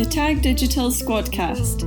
[0.00, 1.82] The Tag Digital Squadcast.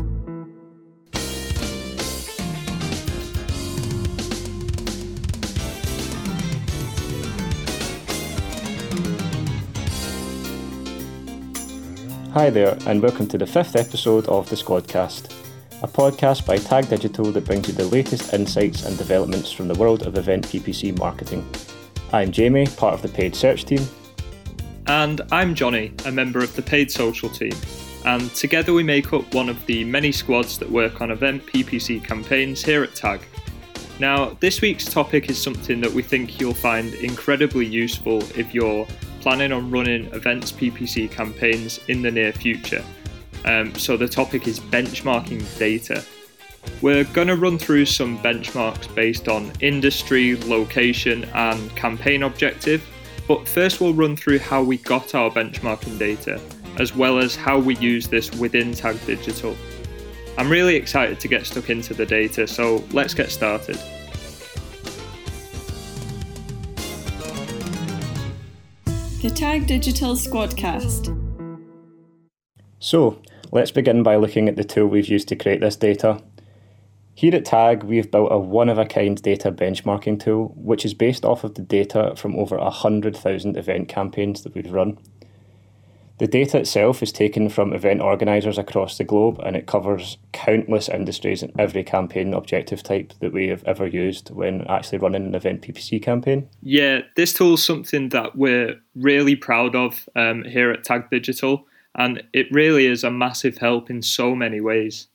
[12.34, 15.34] Hi there, and welcome to the fifth episode of the Squadcast,
[15.82, 19.74] a podcast by Tag Digital that brings you the latest insights and developments from the
[19.74, 21.44] world of event PPC marketing.
[22.12, 23.82] I'm Jamie, part of the paid search team.
[24.86, 27.54] And I'm Jonny, a member of the paid social team.
[28.06, 32.04] And together we make up one of the many squads that work on event PPC
[32.04, 33.22] campaigns here at Tag.
[34.00, 38.88] Now, this week's topic is something that we think you'll find incredibly useful if you're
[39.22, 42.84] planning on running events PPC campaigns in the near future.
[43.46, 46.04] Um, so the topic is benchmarking data.
[46.82, 52.84] We're going to run through some benchmarks based on industry, location, and campaign objective.
[53.28, 56.42] But first, we'll run through how we got our benchmarking data,
[56.80, 59.56] as well as how we use this within Tag Digital.
[60.38, 63.78] I'm really excited to get stuck into the data, so let's get started.
[69.22, 71.18] The Tag Digital Squadcast.
[72.80, 76.22] So, let's begin by looking at the tool we've used to create this data.
[77.16, 80.96] Here at TAG, we've built a one of a kind data benchmarking tool, which is
[80.96, 84.98] based off of the data from over 100,000 event campaigns that we've run.
[86.24, 90.88] The data itself is taken from event organisers across the globe and it covers countless
[90.88, 95.36] industries and every campaign objective type that we have ever used when actually running an
[95.36, 96.48] event PPC campaign.
[96.62, 101.66] Yeah, this tool is something that we're really proud of um, here at Tag Digital
[101.96, 105.10] and it really is a massive help in so many ways.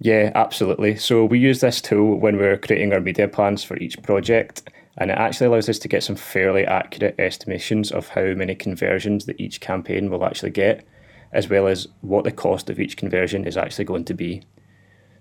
[0.00, 0.96] Yeah, absolutely.
[0.96, 5.10] So we use this tool when we're creating our media plans for each project and
[5.10, 9.40] it actually allows us to get some fairly accurate estimations of how many conversions that
[9.40, 10.84] each campaign will actually get,
[11.32, 14.42] as well as what the cost of each conversion is actually going to be.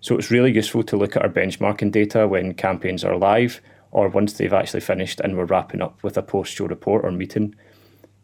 [0.02, 3.62] So it's really useful to look at our benchmarking data when campaigns are live
[3.92, 7.12] or once they've actually finished and we're wrapping up with a post show report or
[7.12, 7.56] meeting.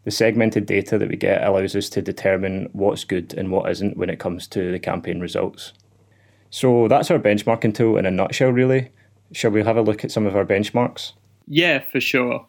[0.05, 3.97] The segmented data that we get allows us to determine what's good and what isn't
[3.97, 5.73] when it comes to the campaign results.
[6.53, 8.91] So that's our benchmarking tool in a nutshell, really.
[9.31, 11.13] Shall we have a look at some of our benchmarks?
[11.47, 12.45] Yeah, for sure.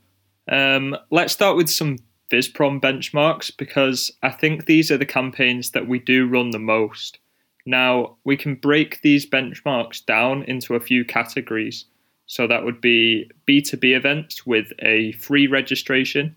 [0.47, 1.97] Um, let's start with some
[2.31, 7.19] Visprom benchmarks because I think these are the campaigns that we do run the most.
[7.65, 11.87] Now, we can break these benchmarks down into a few categories.
[12.27, 16.37] So that would be B2B events with a free registration,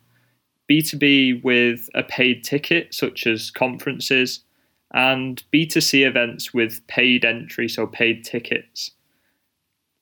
[0.72, 4.46] B2B with a paid ticket, such as conferences,
[4.94, 8.92] and B2C events with paid entry, so paid tickets.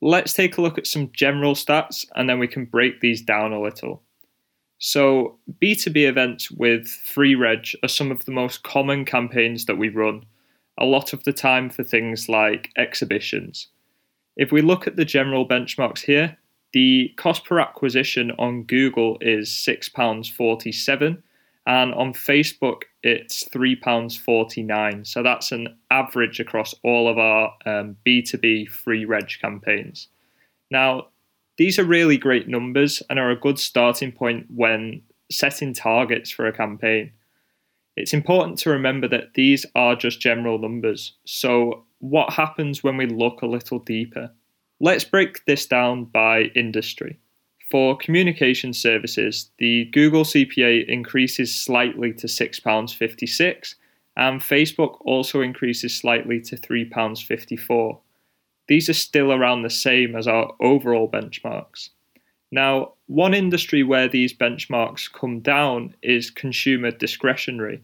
[0.01, 3.53] Let's take a look at some general stats and then we can break these down
[3.53, 4.03] a little.
[4.77, 9.89] So, B2B events with free reg are some of the most common campaigns that we
[9.89, 10.25] run,
[10.77, 13.69] a lot of the time for things like exhibitions.
[14.35, 16.37] If we look at the general benchmarks here,
[16.73, 21.23] the cost per acquisition on Google is £6.47
[21.65, 25.05] and on Facebook it's £3.49.
[25.05, 30.07] So that's an average across all of our um, B2B free reg campaigns.
[30.71, 31.09] Now,
[31.57, 36.47] these are really great numbers and are a good starting point when setting targets for
[36.47, 37.11] a campaign.
[37.95, 41.13] It's important to remember that these are just general numbers.
[41.25, 44.31] So, what happens when we look a little deeper?
[44.79, 47.19] Let's break this down by industry.
[47.75, 53.75] For communication services, the Google CPA increases slightly to £6.56
[54.15, 57.99] and Facebook also increases slightly to £3.54.
[58.69, 61.89] These are still around the same as our overall benchmarks.
[62.49, 67.83] Now, one industry where these benchmarks come down is consumer discretionary.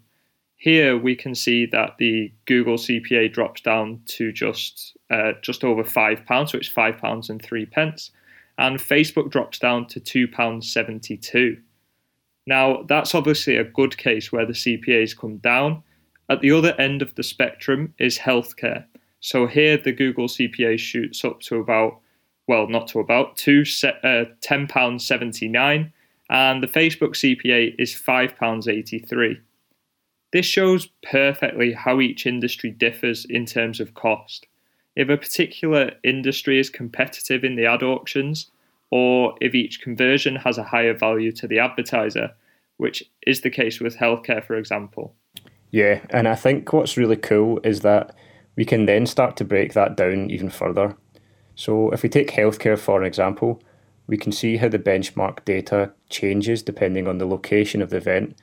[0.55, 5.83] Here we can see that the Google CPA drops down to just uh, just over
[5.83, 8.11] five pounds, so it's five pounds and three pence
[8.61, 11.59] and Facebook drops down to £2.72.
[12.45, 15.81] Now, that's obviously a good case where the CPAs come down.
[16.29, 18.85] At the other end of the spectrum is healthcare.
[19.19, 22.01] So here the Google CPA shoots up to about,
[22.47, 25.91] well, not to about, to uh, £10.79,
[26.29, 29.41] and the Facebook CPA is £5.83.
[30.31, 34.45] This shows perfectly how each industry differs in terms of cost
[34.95, 38.51] if a particular industry is competitive in the ad auctions,
[38.89, 42.31] or if each conversion has a higher value to the advertiser,
[42.77, 45.15] which is the case with healthcare, for example.
[45.69, 48.13] Yeah, and I think what's really cool is that
[48.55, 50.97] we can then start to break that down even further.
[51.55, 53.61] So, if we take healthcare for an example,
[54.07, 58.35] we can see how the benchmark data changes depending on the location of the event.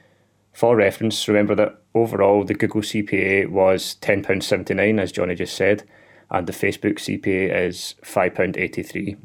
[0.53, 5.85] For reference, remember that overall the Google CPA was £10.79, as Jonny just said,
[6.31, 9.17] and the Facebook CPA is £5.83.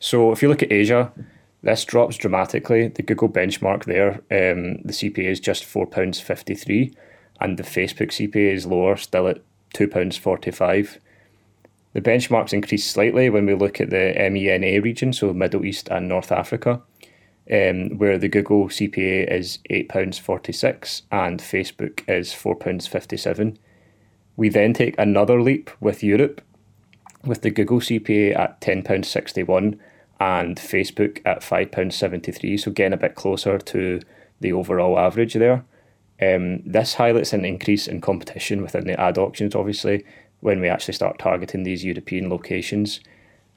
[0.00, 1.12] So if you look at Asia,
[1.62, 2.88] this drops dramatically.
[2.88, 6.94] The Google benchmark there, um, the CPA is just £4.53,
[7.40, 9.40] and the Facebook CPA is lower, still at
[9.74, 10.98] £2.45.
[11.94, 16.08] The benchmarks increase slightly when we look at the MENA region, so Middle East and
[16.08, 16.82] North Africa,
[17.50, 23.56] um, where the Google CPA is £8.46 and Facebook is £4.57.
[24.38, 26.40] We then take another leap with Europe,
[27.24, 29.76] with the Google CPA at £10.61
[30.20, 34.00] and Facebook at £5.73, so getting a bit closer to
[34.38, 35.64] the overall average there.
[36.22, 40.04] Um, this highlights an increase in competition within the ad auctions, obviously,
[40.38, 43.00] when we actually start targeting these European locations.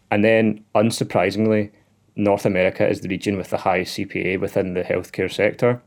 [0.09, 1.69] And then, unsurprisingly,
[2.15, 5.79] North America is the region with the highest CPA within the healthcare sector.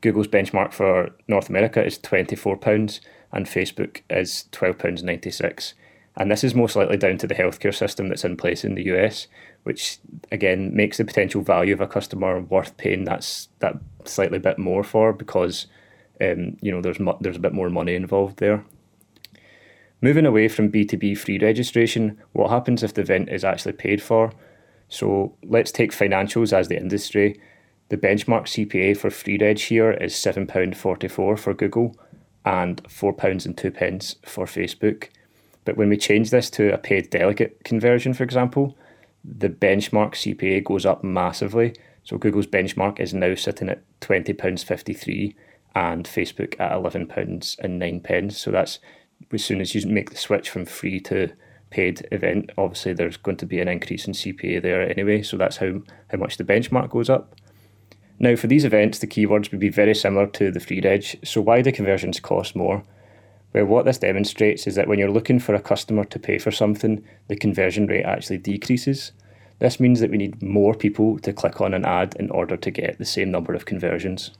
[0.00, 3.00] Google's benchmark for North America is £24
[3.32, 5.74] and Facebook is £12.96.
[6.16, 8.84] And this is most likely down to the healthcare system that's in place in the
[8.86, 9.28] US,
[9.62, 9.98] which
[10.32, 14.82] again makes the potential value of a customer worth paying that's that slightly bit more
[14.82, 15.66] for because
[16.20, 18.64] um, you know there's mu- there's a bit more money involved there.
[20.02, 24.32] Moving away from B2B free registration, what happens if the event is actually paid for?
[24.88, 27.40] So let's take financials as the industry.
[27.90, 31.96] The benchmark CPA for free here is £7.44 for Google
[32.50, 35.08] and £4 and two pence for Facebook.
[35.64, 38.76] But when we change this to a paid delegate conversion, for example,
[39.24, 41.76] the benchmark CPA goes up massively.
[42.02, 45.36] So Google's benchmark is now sitting at £20.53
[45.76, 48.36] and Facebook at £11 and 9 pence.
[48.36, 48.80] So that's
[49.32, 51.30] as soon as you make the switch from free to
[51.70, 55.22] paid event, obviously there's going to be an increase in CPA there anyway.
[55.22, 57.36] So that's how, how much the benchmark goes up.
[58.22, 61.18] Now, for these events, the keywords would be very similar to the free reg.
[61.24, 62.84] So why do conversions cost more?
[63.54, 66.50] Well, what this demonstrates is that when you're looking for a customer to pay for
[66.50, 69.12] something, the conversion rate actually decreases.
[69.58, 72.70] This means that we need more people to click on an ad in order to
[72.70, 74.32] get the same number of conversions.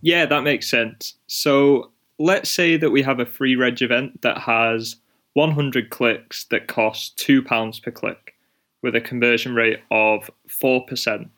[0.00, 1.14] Yeah, that makes sense.
[1.26, 1.90] So
[2.20, 4.96] let's say that we have a free reg event that has
[5.34, 8.36] 100 clicks that cost £2 per click
[8.80, 11.30] with a conversion rate of 4%.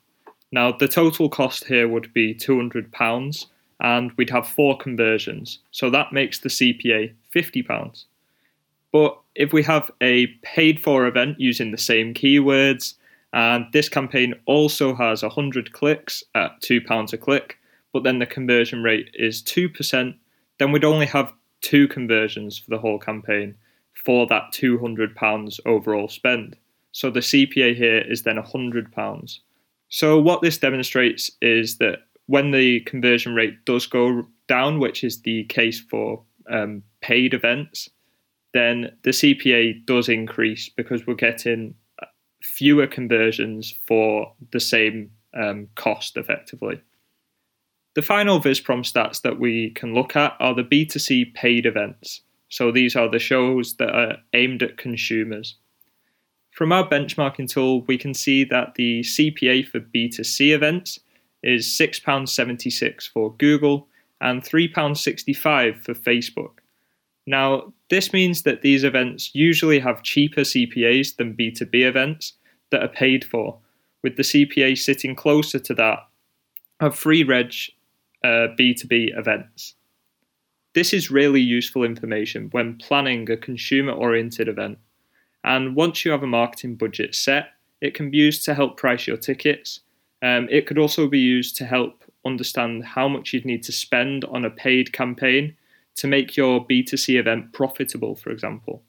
[0.52, 3.46] Now, the total cost here would be £200
[3.80, 5.60] and we'd have four conversions.
[5.70, 8.04] So that makes the CPA £50.
[8.92, 12.94] But if we have a paid for event using the same keywords,
[13.32, 17.58] and this campaign also has 100 clicks at £2 a click,
[17.92, 20.14] but then the conversion rate is 2%,
[20.58, 23.54] then we'd only have two conversions for the whole campaign
[24.04, 26.56] for that £200 overall spend.
[26.92, 29.38] So the CPA here is then £100.
[29.90, 35.22] So what this demonstrates is that when the conversion rate does go down, which is
[35.22, 37.90] the case for um, paid events,
[38.54, 41.74] then the CPA does increase because we're getting
[42.42, 46.80] fewer conversions for the same um, cost effectively.
[47.94, 52.22] The final Visprom stats that we can look at are the B2C paid events.
[52.48, 55.56] So these are the shows that are aimed at consumers.
[56.50, 60.98] From our benchmarking tool, we can see that the CPA for B2C events
[61.42, 63.88] is £6.76 for Google
[64.20, 66.58] and £3.65 for Facebook.
[67.26, 72.34] Now, this means that these events usually have cheaper CPAs than B2B events
[72.70, 73.58] that are paid for,
[74.02, 76.00] with the CPA sitting closer to that
[76.80, 77.52] of free reg
[78.24, 79.74] uh, B2B events.
[80.74, 84.78] This is really useful information when planning a consumer oriented event.
[85.44, 87.48] And once you have a marketing budget set,
[87.80, 89.80] it can be used to help price your tickets
[90.22, 94.24] um, it could also be used to help understand how much you'd need to spend
[94.26, 95.56] on a paid campaign
[95.96, 98.82] to make your B2C event profitable, for example.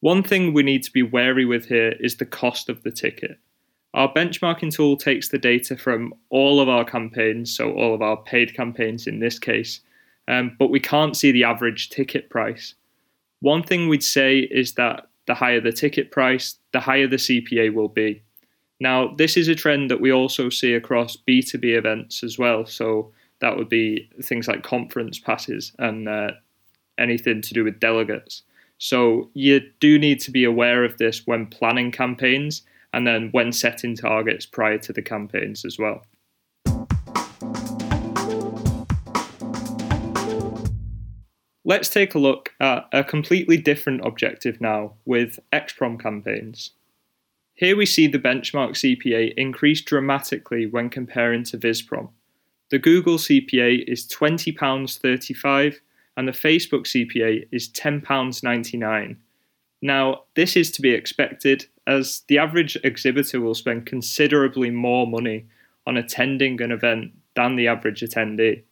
[0.00, 3.38] One thing we need to be wary with here is the cost of the ticket.
[3.94, 8.16] Our benchmarking tool takes the data from all of our campaigns, so all of our
[8.16, 9.80] paid campaigns in this case,
[10.28, 12.74] um, but we can't see the average ticket price.
[13.40, 17.72] One thing we'd say is that the higher the ticket price, the higher the CPA
[17.74, 18.22] will be.
[18.80, 22.66] Now, this is a trend that we also see across B2B events as well.
[22.66, 26.32] So that would be things like conference passes and uh,
[26.98, 28.42] anything to do with delegates.
[28.78, 32.62] So you do need to be aware of this when planning campaigns
[32.92, 36.04] and then when setting targets prior to the campaigns as well.
[41.72, 46.72] Let's take a look at a completely different objective now with XPROM campaigns.
[47.54, 52.10] Here we see the benchmark CPA increase dramatically when comparing to Visprom.
[52.70, 55.76] The Google CPA is £20.35
[56.18, 59.16] and the Facebook CPA is £10.99.
[59.80, 65.46] Now, this is to be expected as the average exhibitor will spend considerably more money
[65.86, 68.62] on attending an event than the average attendee.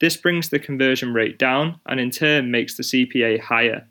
[0.00, 3.88] This brings the conversion rate down and in turn makes the CPA higher.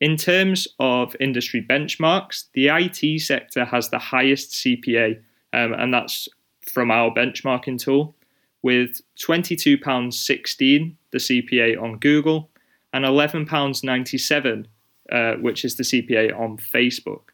[0.00, 5.20] In terms of industry benchmarks, the IT sector has the highest CPA,
[5.52, 6.28] um, and that's
[6.72, 8.14] from our benchmarking tool,
[8.62, 12.50] with £22.16 the CPA on Google
[12.92, 14.66] and £11.97,
[15.10, 17.30] uh, which is the CPA on Facebook.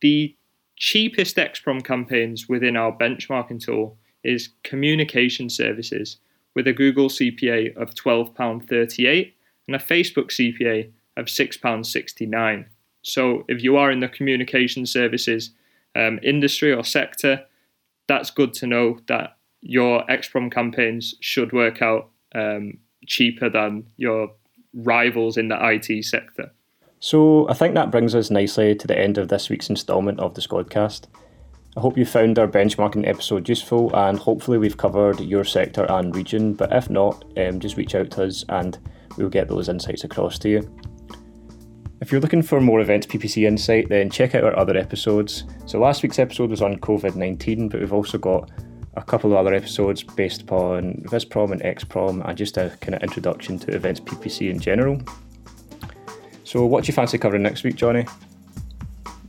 [0.00, 0.34] The
[0.76, 6.18] cheapest XPROM campaigns within our benchmarking tool is communication services,
[6.54, 9.32] with a Google CPA of £12.38
[9.66, 12.66] and a Facebook CPA of £6.69.
[13.02, 15.50] So if you are in the communication services
[15.94, 17.44] um, industry or sector,
[18.06, 24.30] that's good to know that your XPROM campaigns should work out um, cheaper than your
[24.74, 26.52] rivals in the IT sector.
[27.00, 30.34] So I think that brings us nicely to the end of this week's instalment of
[30.34, 31.06] the Squadcast.
[31.76, 36.14] I hope you found our benchmarking episode useful and hopefully we've covered your sector and
[36.14, 38.78] region, but if not, um, just reach out to us and
[39.16, 40.78] we'll get those insights across to you.
[42.00, 45.44] If you're looking for more Events PPC insight, then check out our other episodes.
[45.66, 48.52] So last week's episode was on COVID 19, but we've also got
[48.94, 53.02] a couple of other episodes based upon VisProm and XProm and just a kind of
[53.02, 55.00] introduction to Events PPC in general.
[56.44, 58.06] So, what do you fancy covering next week, Jonny?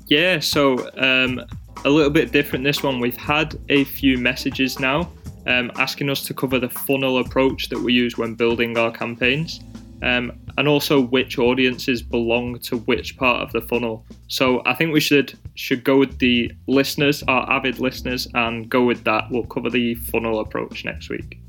[0.08, 1.44] Yeah, so um,
[1.86, 3.00] a little bit different this one.
[3.00, 5.10] We've had a few messages now
[5.48, 9.62] um, asking us to cover the funnel approach that we use when building our campaigns
[10.02, 14.06] um, and also which audiences belong to which part of the funnel.
[14.28, 18.84] So I think we should should go with the listeners, our avid listeners, and go
[18.84, 19.30] with that.
[19.30, 21.40] We'll cover the funnel approach next week.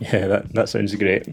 [0.00, 1.26] Yeah, that, that sounds great.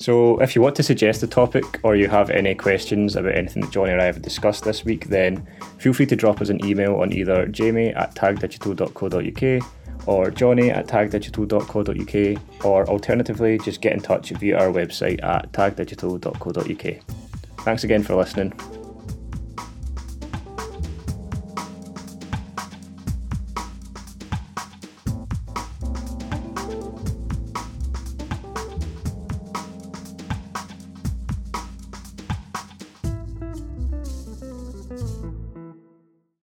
[0.00, 3.62] So, if you want to suggest a topic or you have any questions about anything
[3.62, 5.46] that Jonny or I have discussed this week, then
[5.78, 9.68] feel free to drop us an email on either jamie at tagdigital.co.uk
[10.06, 17.64] or johnny at tagdigital.co.uk, or alternatively, just get in touch via our website at tagdigital.co.uk.
[17.64, 18.77] Thanks again for listening.